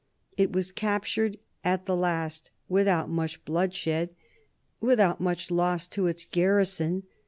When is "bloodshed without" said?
3.45-5.21